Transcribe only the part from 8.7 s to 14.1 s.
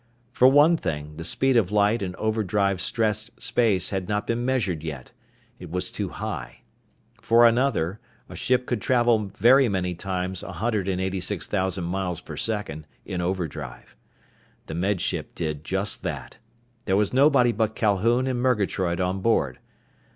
travel very many times 186,000 miles per second in overdrive.